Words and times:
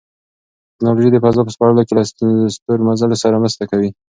تکنالوژي 0.73 1.09
د 1.13 1.17
فضا 1.23 1.41
په 1.45 1.51
سپړلو 1.55 1.85
کې 1.87 1.93
له 1.97 2.03
ستورمزلو 2.55 3.21
سره 3.23 3.41
مرسته 3.43 3.63
کوي. 3.71 3.89